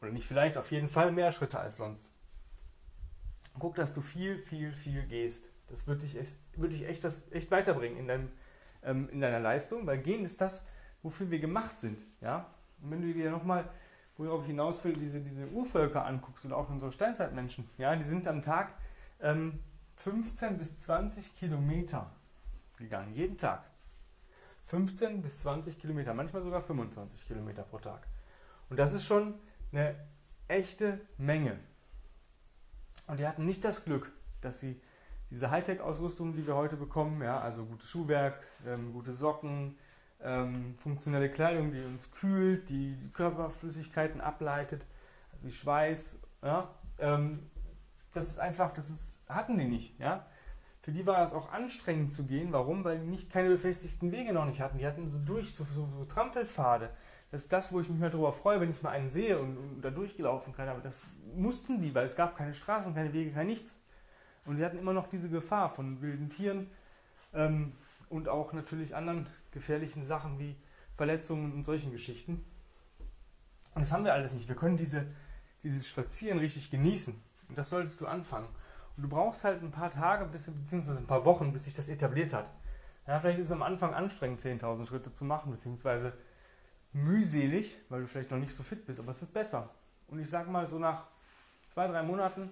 oder 0.00 0.10
nicht 0.10 0.26
vielleicht, 0.26 0.56
auf 0.56 0.70
jeden 0.70 0.88
Fall 0.88 1.12
mehr 1.12 1.32
Schritte 1.32 1.58
als 1.58 1.76
sonst. 1.76 2.10
Guck, 3.58 3.74
dass 3.74 3.92
du 3.92 4.00
viel, 4.00 4.38
viel, 4.38 4.72
viel 4.72 5.06
gehst. 5.06 5.50
Das 5.68 5.86
würde 5.86 6.02
dich, 6.02 6.16
würd 6.56 6.72
dich 6.72 6.86
echt, 6.86 7.04
das, 7.04 7.30
echt 7.32 7.50
weiterbringen 7.50 7.98
in, 7.98 8.08
deinem, 8.08 8.32
ähm, 8.82 9.08
in 9.10 9.20
deiner 9.20 9.40
Leistung, 9.40 9.86
weil 9.86 9.98
Gehen 9.98 10.24
ist 10.24 10.40
das, 10.40 10.66
wofür 11.02 11.30
wir 11.30 11.38
gemacht 11.38 11.80
sind. 11.80 12.04
Ja? 12.20 12.46
Und 12.82 12.90
wenn 12.90 13.02
du 13.02 13.12
dir 13.12 13.30
nochmal, 13.30 13.68
worauf 14.16 14.42
ich 14.42 14.48
hinaus 14.48 14.84
will, 14.84 14.94
diese, 14.94 15.20
diese 15.20 15.48
Urvölker 15.48 16.04
anguckst 16.04 16.44
oder 16.46 16.56
auch 16.56 16.68
unsere 16.68 16.92
Steinzeitmenschen, 16.92 17.68
ja, 17.78 17.94
die 17.96 18.04
sind 18.04 18.26
am 18.28 18.42
Tag 18.42 18.74
ähm, 19.20 19.60
15 19.96 20.56
bis 20.56 20.80
20 20.80 21.34
Kilometer 21.34 22.10
gegangen, 22.78 23.14
jeden 23.14 23.36
Tag. 23.36 23.64
15 24.66 25.20
bis 25.20 25.40
20 25.40 25.78
Kilometer, 25.78 26.14
manchmal 26.14 26.42
sogar 26.42 26.60
25 26.60 27.26
Kilometer 27.26 27.62
pro 27.64 27.78
Tag. 27.78 28.06
Und 28.68 28.78
das 28.78 28.92
ist 28.92 29.04
schon 29.04 29.34
eine 29.72 29.96
echte 30.48 31.00
Menge. 31.18 31.58
Und 33.06 33.18
die 33.18 33.26
hatten 33.26 33.44
nicht 33.44 33.64
das 33.64 33.84
Glück, 33.84 34.12
dass 34.40 34.60
sie 34.60 34.80
diese 35.30 35.50
Hightech-Ausrüstung, 35.50 36.34
die 36.34 36.46
wir 36.46 36.56
heute 36.56 36.76
bekommen, 36.76 37.22
ja, 37.22 37.40
also 37.40 37.64
gutes 37.64 37.88
Schuhwerk, 37.88 38.46
ähm, 38.66 38.92
gute 38.92 39.12
Socken, 39.12 39.76
ähm, 40.22 40.74
funktionelle 40.76 41.30
Kleidung, 41.30 41.72
die 41.72 41.80
uns 41.80 42.10
kühlt, 42.10 42.68
die, 42.68 42.96
die 42.96 43.10
Körperflüssigkeiten 43.10 44.20
ableitet, 44.20 44.86
wie 45.42 45.50
Schweiß, 45.50 46.20
ja, 46.42 46.68
ähm, 46.98 47.50
das 48.12 48.26
ist 48.26 48.38
einfach, 48.38 48.72
das 48.74 48.90
ist, 48.90 49.22
hatten 49.28 49.56
die 49.58 49.66
nicht, 49.68 49.98
ja. 50.00 50.26
Für 50.82 50.92
die 50.92 51.06
war 51.06 51.18
das 51.18 51.34
auch 51.34 51.52
anstrengend 51.52 52.10
zu 52.10 52.24
gehen. 52.24 52.52
Warum? 52.52 52.84
Weil 52.84 53.00
die 53.00 53.06
nicht 53.06 53.30
keine 53.30 53.50
befestigten 53.50 54.12
Wege 54.12 54.32
noch 54.32 54.46
nicht 54.46 54.62
hatten. 54.62 54.78
Die 54.78 54.86
hatten 54.86 55.10
so 55.10 55.18
durch, 55.18 55.54
so, 55.54 55.66
so, 55.74 55.86
so 55.86 56.04
Trampelpfade. 56.06 56.90
Das 57.30 57.42
ist 57.42 57.52
das, 57.52 57.72
wo 57.72 57.80
ich 57.80 57.88
mich 57.88 58.00
mal 58.00 58.10
darüber 58.10 58.32
freue, 58.32 58.60
wenn 58.60 58.70
ich 58.70 58.82
mal 58.82 58.90
einen 58.90 59.10
sehe 59.10 59.38
und, 59.38 59.58
und 59.58 59.82
da 59.82 59.90
durchgelaufen 59.90 60.54
kann. 60.54 60.68
Aber 60.68 60.80
das 60.80 61.02
mussten 61.36 61.82
die, 61.82 61.94
weil 61.94 62.06
es 62.06 62.16
gab 62.16 62.34
keine 62.36 62.54
Straßen, 62.54 62.94
keine 62.94 63.12
Wege, 63.12 63.30
kein 63.30 63.46
nichts. 63.46 63.78
Und 64.44 64.58
wir 64.58 64.64
hatten 64.64 64.78
immer 64.78 64.92
noch 64.92 65.08
diese 65.08 65.28
Gefahr 65.28 65.70
von 65.70 66.00
wilden 66.00 66.28
Tieren 66.28 66.70
ähm, 67.34 67.72
und 68.08 68.28
auch 68.28 68.52
natürlich 68.52 68.94
anderen 68.94 69.26
gefährlichen 69.52 70.04
Sachen 70.04 70.38
wie 70.38 70.56
Verletzungen 70.96 71.52
und 71.52 71.64
solchen 71.64 71.90
Geschichten. 71.92 72.44
Und 73.74 73.82
das 73.82 73.92
haben 73.92 74.04
wir 74.04 74.12
alles 74.12 74.32
nicht. 74.32 74.48
Wir 74.48 74.56
können 74.56 74.76
diese, 74.76 75.06
dieses 75.62 75.86
Spazieren 75.86 76.38
richtig 76.38 76.70
genießen. 76.70 77.14
Und 77.48 77.58
das 77.58 77.70
solltest 77.70 78.00
du 78.00 78.06
anfangen. 78.06 78.48
Und 78.96 79.04
du 79.04 79.08
brauchst 79.08 79.44
halt 79.44 79.62
ein 79.62 79.70
paar 79.70 79.90
Tage, 79.90 80.26
bis, 80.26 80.50
beziehungsweise 80.50 80.98
ein 80.98 81.06
paar 81.06 81.24
Wochen, 81.24 81.52
bis 81.52 81.64
sich 81.64 81.74
das 81.74 81.88
etabliert 81.88 82.32
hat. 82.32 82.52
Ja, 83.06 83.18
vielleicht 83.18 83.38
ist 83.38 83.46
es 83.46 83.52
am 83.52 83.62
Anfang 83.62 83.94
anstrengend, 83.94 84.40
10.000 84.40 84.86
Schritte 84.86 85.12
zu 85.12 85.24
machen, 85.24 85.50
beziehungsweise 85.50 86.12
mühselig, 86.92 87.76
weil 87.88 88.02
du 88.02 88.06
vielleicht 88.06 88.30
noch 88.30 88.38
nicht 88.38 88.54
so 88.54 88.62
fit 88.62 88.84
bist, 88.86 89.00
aber 89.00 89.10
es 89.10 89.20
wird 89.20 89.32
besser. 89.32 89.70
Und 90.08 90.18
ich 90.18 90.28
sag 90.28 90.48
mal, 90.48 90.66
so 90.66 90.78
nach 90.78 91.06
zwei, 91.66 91.86
drei 91.86 92.02
Monaten 92.02 92.50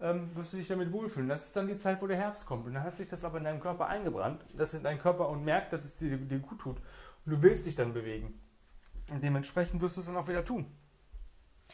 ähm, 0.00 0.34
wirst 0.34 0.52
du 0.52 0.58
dich 0.58 0.68
damit 0.68 0.92
wohlfühlen. 0.92 1.28
Das 1.28 1.46
ist 1.46 1.56
dann 1.56 1.66
die 1.66 1.76
Zeit, 1.76 2.02
wo 2.02 2.06
der 2.06 2.16
Herbst 2.16 2.46
kommt. 2.46 2.66
Und 2.66 2.74
dann 2.74 2.82
hat 2.82 2.96
sich 2.96 3.08
das 3.08 3.24
aber 3.24 3.38
in 3.38 3.44
deinem 3.44 3.60
Körper 3.60 3.86
eingebrannt, 3.86 4.44
das 4.54 4.74
in 4.74 4.82
deinen 4.82 4.98
Körper 4.98 5.28
und 5.28 5.44
merkt, 5.44 5.72
dass 5.72 5.84
es 5.84 5.96
dir, 5.96 6.16
dir 6.16 6.38
gut 6.38 6.60
tut. 6.60 6.76
Und 7.24 7.32
du 7.32 7.42
willst 7.42 7.66
dich 7.66 7.74
dann 7.74 7.92
bewegen. 7.92 8.38
Und 9.10 9.22
dementsprechend 9.22 9.80
wirst 9.80 9.96
du 9.96 10.00
es 10.00 10.06
dann 10.06 10.16
auch 10.16 10.28
wieder 10.28 10.44
tun. 10.44 10.66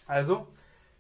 Also, 0.07 0.49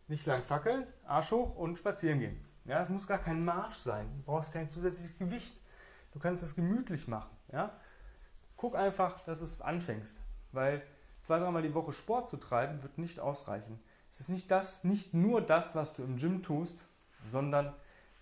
nicht 0.08 0.26
lang 0.26 0.42
fackeln, 0.42 0.86
Arsch 1.04 1.30
hoch 1.30 1.56
und 1.56 1.78
spazieren 1.78 2.18
gehen. 2.18 2.44
Ja, 2.64 2.80
es 2.80 2.88
muss 2.88 3.06
gar 3.06 3.18
kein 3.18 3.44
Marsch 3.44 3.76
sein. 3.76 4.08
Du 4.16 4.22
brauchst 4.24 4.52
kein 4.52 4.68
zusätzliches 4.68 5.18
Gewicht. 5.18 5.60
Du 6.12 6.18
kannst 6.18 6.42
es 6.42 6.54
gemütlich 6.54 7.08
machen. 7.08 7.34
Ja? 7.52 7.78
Guck 8.56 8.76
einfach, 8.76 9.20
dass 9.24 9.40
es 9.40 9.60
anfängst. 9.60 10.22
Weil 10.52 10.82
zwei, 11.20 11.38
dreimal 11.38 11.62
die 11.62 11.74
Woche 11.74 11.92
Sport 11.92 12.30
zu 12.30 12.36
treiben, 12.36 12.82
wird 12.82 12.98
nicht 12.98 13.20
ausreichen. 13.20 13.80
Es 14.10 14.20
ist 14.20 14.28
nicht 14.28 14.50
das, 14.50 14.84
nicht 14.84 15.14
nur 15.14 15.40
das, 15.40 15.74
was 15.74 15.94
du 15.94 16.02
im 16.02 16.18
Gym 16.18 16.42
tust, 16.42 16.84
sondern 17.30 17.74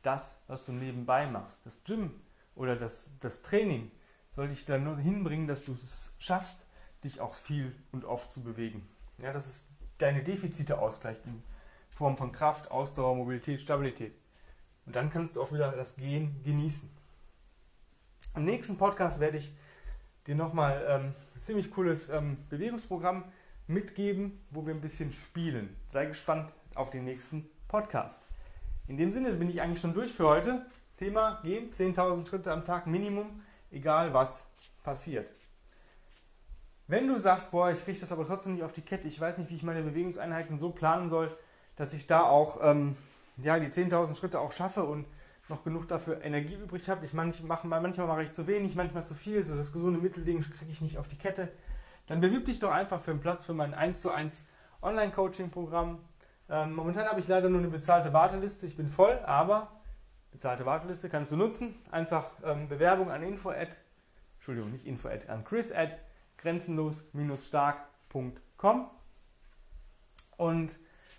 das, 0.02 0.42
was 0.46 0.64
du 0.64 0.72
nebenbei 0.72 1.26
machst. 1.26 1.66
Das 1.66 1.84
Gym 1.84 2.12
oder 2.54 2.76
das, 2.76 3.10
das 3.20 3.42
Training 3.42 3.90
soll 4.34 4.48
dich 4.48 4.64
dann 4.64 4.84
nur 4.84 4.98
hinbringen, 4.98 5.46
dass 5.46 5.64
du 5.64 5.72
es 5.72 6.14
schaffst, 6.18 6.66
dich 7.04 7.20
auch 7.20 7.34
viel 7.34 7.74
und 7.92 8.04
oft 8.04 8.30
zu 8.30 8.42
bewegen. 8.42 8.86
Ja, 9.18 9.32
dass 9.32 9.46
es 9.46 9.68
deine 9.98 10.22
Defizite 10.22 10.78
ausgleicht 10.78 11.26
in 11.26 11.42
Form 11.90 12.16
von 12.16 12.32
Kraft, 12.32 12.70
Ausdauer, 12.70 13.16
Mobilität, 13.16 13.60
Stabilität. 13.60 14.16
Und 14.86 14.96
dann 14.96 15.10
kannst 15.10 15.36
du 15.36 15.42
auch 15.42 15.52
wieder 15.52 15.72
das 15.72 15.96
Gehen 15.96 16.42
genießen. 16.44 16.90
Im 18.36 18.44
nächsten 18.44 18.78
Podcast 18.78 19.20
werde 19.20 19.38
ich 19.38 19.52
dir 20.26 20.34
nochmal 20.34 20.84
ähm, 20.88 21.14
ein 21.34 21.42
ziemlich 21.42 21.70
cooles 21.70 22.08
ähm, 22.08 22.38
Bewegungsprogramm 22.48 23.24
mitgeben, 23.66 24.40
wo 24.50 24.66
wir 24.66 24.74
ein 24.74 24.80
bisschen 24.80 25.12
spielen. 25.12 25.76
Sei 25.88 26.06
gespannt 26.06 26.52
auf 26.74 26.90
den 26.90 27.04
nächsten 27.04 27.48
Podcast. 27.68 28.20
In 28.90 28.96
dem 28.96 29.12
Sinne 29.12 29.30
bin 29.34 29.48
ich 29.48 29.60
eigentlich 29.60 29.78
schon 29.78 29.94
durch 29.94 30.12
für 30.12 30.26
heute. 30.26 30.66
Thema 30.96 31.38
Gehen, 31.44 31.70
10.000 31.70 32.26
Schritte 32.26 32.50
am 32.50 32.64
Tag 32.64 32.88
Minimum, 32.88 33.40
egal 33.70 34.12
was 34.14 34.48
passiert. 34.82 35.32
Wenn 36.88 37.06
du 37.06 37.16
sagst, 37.20 37.52
boah, 37.52 37.70
ich 37.70 37.84
kriege 37.84 38.00
das 38.00 38.10
aber 38.10 38.26
trotzdem 38.26 38.54
nicht 38.54 38.64
auf 38.64 38.72
die 38.72 38.80
Kette, 38.80 39.06
ich 39.06 39.20
weiß 39.20 39.38
nicht, 39.38 39.48
wie 39.48 39.54
ich 39.54 39.62
meine 39.62 39.84
Bewegungseinheiten 39.84 40.58
so 40.58 40.70
planen 40.70 41.08
soll, 41.08 41.32
dass 41.76 41.94
ich 41.94 42.08
da 42.08 42.24
auch 42.24 42.58
ähm, 42.64 42.96
ja, 43.36 43.60
die 43.60 43.68
10.000 43.68 44.16
Schritte 44.16 44.40
auch 44.40 44.50
schaffe 44.50 44.82
und 44.82 45.06
noch 45.48 45.62
genug 45.62 45.86
dafür 45.86 46.24
Energie 46.24 46.56
übrig 46.56 46.88
habe. 46.88 47.06
Ich 47.06 47.14
manch, 47.14 47.44
mache, 47.44 47.68
manchmal 47.68 48.08
mache 48.08 48.24
ich 48.24 48.32
zu 48.32 48.48
wenig, 48.48 48.74
manchmal 48.74 49.06
zu 49.06 49.14
viel. 49.14 49.46
So 49.46 49.54
das 49.54 49.72
gesunde 49.72 50.00
Mittelding 50.00 50.40
kriege 50.40 50.72
ich 50.72 50.80
nicht 50.80 50.98
auf 50.98 51.06
die 51.06 51.16
Kette. 51.16 51.52
Dann 52.08 52.20
bewirb 52.20 52.44
dich 52.46 52.58
doch 52.58 52.72
einfach 52.72 53.00
für 53.00 53.12
einen 53.12 53.20
Platz 53.20 53.44
für 53.44 53.54
mein 53.54 53.72
1 53.72 54.02
zu 54.02 54.10
1 54.10 54.42
Online-Coaching-Programm. 54.82 56.00
Ähm, 56.50 56.74
momentan 56.74 57.06
habe 57.06 57.20
ich 57.20 57.28
leider 57.28 57.48
nur 57.48 57.60
eine 57.60 57.68
bezahlte 57.68 58.12
Warteliste. 58.12 58.66
Ich 58.66 58.76
bin 58.76 58.88
voll, 58.88 59.20
aber 59.24 59.68
bezahlte 60.32 60.66
Warteliste 60.66 61.08
kannst 61.08 61.30
du 61.30 61.36
nutzen. 61.36 61.76
Einfach 61.92 62.28
ähm, 62.44 62.68
Bewerbung 62.68 63.12
an 63.12 63.22
info 63.22 63.50
at, 63.50 63.76
Entschuldigung, 64.38 64.72
nicht 64.72 64.84
info 64.84 65.06
at, 65.08 65.28
an 65.28 65.44
chris 65.44 65.70
at 65.72 65.96
grenzenlos-stark.com 66.38 68.90
und 70.38 70.76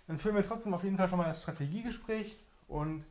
dann 0.08 0.18
führen 0.18 0.34
wir 0.34 0.42
trotzdem 0.42 0.74
auf 0.74 0.84
jeden 0.84 0.96
Fall 0.96 1.08
schon 1.08 1.18
mal 1.18 1.26
das 1.26 1.42
Strategiegespräch 1.42 2.36
und 2.66 3.06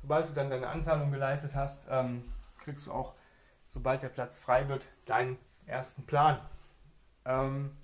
sobald 0.00 0.28
du 0.28 0.32
dann 0.32 0.50
deine 0.50 0.68
Anzahlung 0.68 1.10
geleistet 1.10 1.56
hast, 1.56 1.88
ähm, 1.90 2.22
kriegst 2.62 2.86
du 2.86 2.92
auch, 2.92 3.14
sobald 3.66 4.02
der 4.02 4.08
Platz 4.08 4.38
frei 4.38 4.68
wird, 4.68 4.86
deinen 5.04 5.36
ersten 5.66 6.06
Plan. 6.06 6.38
Ähm, 7.24 7.76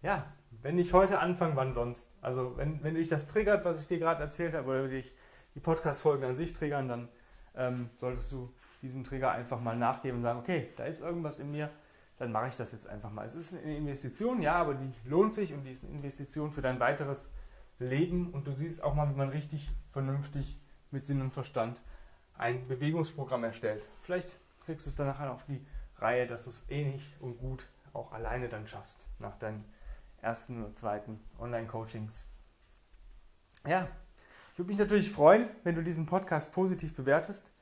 ja, 0.00 0.24
wenn 0.62 0.76
nicht 0.76 0.92
heute 0.92 1.18
anfangen, 1.18 1.56
wann 1.56 1.72
sonst? 1.72 2.10
Also 2.20 2.56
wenn, 2.56 2.82
wenn 2.82 2.94
dich 2.94 3.08
das 3.08 3.28
triggert, 3.28 3.64
was 3.64 3.80
ich 3.80 3.88
dir 3.88 3.98
gerade 3.98 4.22
erzählt 4.22 4.54
habe, 4.54 4.68
oder 4.68 4.88
dich 4.88 5.14
die 5.54 5.60
Podcast-Folgen 5.60 6.24
an 6.24 6.36
sich 6.36 6.52
triggern, 6.52 6.88
dann 6.88 7.08
ähm, 7.56 7.90
solltest 7.94 8.32
du 8.32 8.52
diesem 8.82 9.04
Trigger 9.04 9.32
einfach 9.32 9.60
mal 9.60 9.76
nachgeben 9.76 10.18
und 10.18 10.22
sagen, 10.22 10.38
okay, 10.38 10.68
da 10.76 10.84
ist 10.84 11.00
irgendwas 11.00 11.38
in 11.38 11.50
mir, 11.50 11.70
dann 12.18 12.32
mache 12.32 12.48
ich 12.48 12.56
das 12.56 12.72
jetzt 12.72 12.88
einfach 12.88 13.10
mal. 13.10 13.24
Es 13.24 13.34
ist 13.34 13.54
eine 13.54 13.76
Investition, 13.76 14.40
ja, 14.40 14.54
aber 14.54 14.74
die 14.74 14.92
lohnt 15.04 15.34
sich 15.34 15.52
und 15.52 15.64
die 15.64 15.70
ist 15.70 15.84
eine 15.84 15.94
Investition 15.94 16.52
für 16.52 16.62
dein 16.62 16.80
weiteres 16.80 17.32
leben 17.78 18.30
und 18.32 18.46
du 18.46 18.52
siehst 18.52 18.82
auch 18.82 18.94
mal, 18.94 19.08
wie 19.08 19.16
man 19.16 19.28
richtig 19.28 19.70
vernünftig 19.92 20.58
mit 20.90 21.04
Sinn 21.04 21.20
und 21.20 21.32
Verstand 21.32 21.80
ein 22.36 22.66
Bewegungsprogramm 22.66 23.44
erstellt. 23.44 23.88
Vielleicht 24.00 24.36
kriegst 24.64 24.86
du 24.86 24.90
es 24.90 24.96
dann 24.96 25.06
nachher 25.06 25.32
auf 25.32 25.44
die 25.46 25.64
Reihe, 25.98 26.26
dass 26.26 26.44
du 26.44 26.50
es 26.50 26.64
ähnlich 26.68 27.14
eh 27.20 27.24
und 27.24 27.38
gut 27.38 27.66
auch 27.92 28.12
alleine 28.12 28.48
dann 28.48 28.66
schaffst 28.66 29.04
nach 29.18 29.36
deinen 29.38 29.64
ersten 30.20 30.62
oder 30.62 30.74
zweiten 30.74 31.20
Online-Coachings. 31.38 32.26
Ja, 33.66 33.88
ich 34.52 34.58
würde 34.58 34.68
mich 34.68 34.78
natürlich 34.78 35.10
freuen, 35.10 35.48
wenn 35.64 35.74
du 35.74 35.82
diesen 35.82 36.06
Podcast 36.06 36.52
positiv 36.52 36.94
bewertest, 36.96 37.52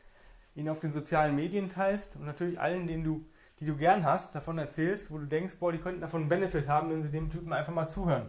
ihn 0.54 0.68
auf 0.68 0.80
den 0.80 0.92
sozialen 0.92 1.34
Medien 1.34 1.68
teilst 1.68 2.16
und 2.16 2.24
natürlich 2.24 2.58
allen, 2.58 2.86
denen 2.86 3.04
du 3.04 3.26
die 3.60 3.64
du 3.64 3.76
gern 3.76 4.04
hast, 4.04 4.34
davon 4.34 4.58
erzählst, 4.58 5.10
wo 5.10 5.18
du 5.18 5.26
denkst, 5.26 5.56
boah, 5.58 5.72
die 5.72 5.78
könnten 5.78 6.00
davon 6.00 6.22
einen 6.22 6.28
Benefit 6.28 6.68
haben, 6.68 6.90
wenn 6.90 7.02
sie 7.02 7.10
dem 7.10 7.30
Typen 7.30 7.52
einfach 7.52 7.72
mal 7.72 7.88
zuhören. 7.88 8.28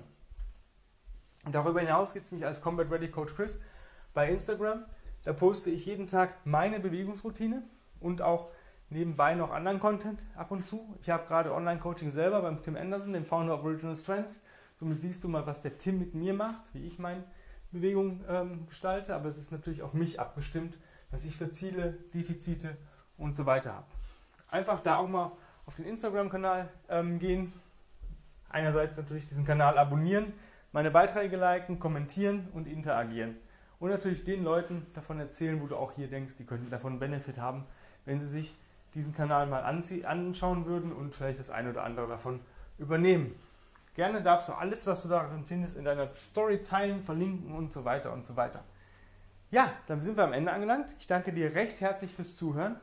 Und 1.43 1.53
darüber 1.53 1.81
hinaus 1.81 2.13
gibt 2.13 2.25
es 2.25 2.31
mich 2.31 2.45
als 2.45 2.61
Combat 2.61 2.89
Ready 2.89 3.09
Coach 3.09 3.35
Chris 3.35 3.61
bei 4.13 4.29
Instagram. 4.29 4.85
Da 5.23 5.33
poste 5.33 5.69
ich 5.69 5.85
jeden 5.85 6.07
Tag 6.07 6.33
meine 6.45 6.79
Bewegungsroutine 6.79 7.63
und 7.99 8.21
auch 8.21 8.51
nebenbei 8.89 9.35
noch 9.35 9.51
anderen 9.51 9.79
Content 9.79 10.23
ab 10.35 10.51
und 10.51 10.65
zu. 10.65 10.95
Ich 11.01 11.09
habe 11.09 11.25
gerade 11.27 11.53
Online-Coaching 11.53 12.11
selber 12.11 12.41
beim 12.41 12.63
Tim 12.63 12.75
Anderson, 12.75 13.13
dem 13.13 13.25
Founder 13.25 13.55
of 13.55 13.63
Original 13.63 13.95
Strengths. 13.95 14.41
Somit 14.79 15.01
siehst 15.01 15.23
du 15.23 15.27
mal, 15.27 15.45
was 15.45 15.61
der 15.61 15.77
Tim 15.77 15.99
mit 15.99 16.13
mir 16.13 16.33
macht, 16.33 16.73
wie 16.73 16.85
ich 16.85 16.99
meine 16.99 17.23
Bewegung 17.71 18.23
ähm, 18.29 18.67
gestalte. 18.67 19.15
Aber 19.15 19.27
es 19.27 19.37
ist 19.37 19.51
natürlich 19.51 19.81
auf 19.81 19.93
mich 19.93 20.19
abgestimmt, 20.19 20.77
was 21.11 21.25
ich 21.25 21.35
für 21.35 21.49
Ziele, 21.49 21.97
Defizite 22.13 22.77
und 23.17 23.35
so 23.35 23.45
weiter 23.45 23.73
habe. 23.73 23.87
Einfach 24.49 24.79
da 24.81 24.97
auch 24.97 25.09
mal 25.09 25.31
auf 25.65 25.75
den 25.75 25.85
Instagram-Kanal 25.85 26.69
ähm, 26.89 27.19
gehen. 27.19 27.53
Einerseits 28.49 28.95
natürlich 28.97 29.25
diesen 29.25 29.45
Kanal 29.45 29.77
abonnieren, 29.77 30.31
meine 30.71 30.91
Beiträge 30.91 31.35
liken, 31.35 31.79
kommentieren 31.79 32.47
und 32.53 32.67
interagieren. 32.67 33.35
Und 33.79 33.89
natürlich 33.89 34.23
den 34.23 34.43
Leuten 34.43 34.87
davon 34.93 35.19
erzählen, 35.19 35.61
wo 35.61 35.67
du 35.67 35.75
auch 35.75 35.91
hier 35.91 36.07
denkst, 36.07 36.35
die 36.37 36.45
könnten 36.45 36.69
davon 36.69 36.99
Benefit 36.99 37.39
haben, 37.39 37.65
wenn 38.05 38.19
sie 38.19 38.27
sich 38.27 38.55
diesen 38.97 39.15
Kanal 39.15 39.45
mal 39.47 39.61
anschauen 39.61 40.65
würden 40.65 40.91
und 40.91 41.13
vielleicht 41.13 41.39
das 41.39 41.49
eine 41.49 41.69
oder 41.69 41.83
andere 41.83 42.07
davon 42.07 42.39
übernehmen. 42.79 43.33
Gerne 43.95 44.21
darfst 44.21 44.49
du 44.49 44.53
alles, 44.53 44.85
was 44.87 45.03
du 45.03 45.07
darin 45.07 45.43
findest, 45.43 45.77
in 45.77 45.85
deiner 45.85 46.13
Story 46.13 46.63
teilen, 46.63 47.01
verlinken 47.01 47.53
und 47.53 47.71
so 47.71 47.85
weiter 47.85 48.11
und 48.11 48.27
so 48.27 48.35
weiter. 48.35 48.63
Ja, 49.49 49.71
dann 49.87 50.01
sind 50.01 50.17
wir 50.17 50.23
am 50.23 50.33
Ende 50.33 50.51
angelangt. 50.51 50.93
Ich 50.99 51.07
danke 51.07 51.31
dir 51.31 51.55
recht 51.55 51.79
herzlich 51.79 52.13
fürs 52.13 52.35
Zuhören. 52.35 52.75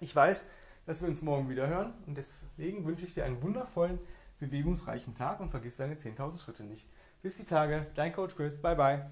Ich 0.00 0.14
weiß, 0.14 0.48
dass 0.86 1.02
wir 1.02 1.08
uns 1.08 1.22
morgen 1.22 1.48
wieder 1.48 1.66
hören 1.66 1.92
und 2.06 2.16
deswegen 2.16 2.86
wünsche 2.86 3.04
ich 3.04 3.14
dir 3.14 3.24
einen 3.24 3.42
wundervollen, 3.42 3.98
bewegungsreichen 4.38 5.14
Tag 5.14 5.40
und 5.40 5.50
vergiss 5.50 5.76
deine 5.76 5.94
10.000 5.94 6.40
Schritte 6.40 6.62
nicht. 6.62 6.86
Bis 7.20 7.36
die 7.36 7.44
Tage, 7.44 7.86
dein 7.94 8.12
Coach 8.12 8.36
Chris. 8.36 8.62
Bye 8.62 8.76
bye. 8.76 9.10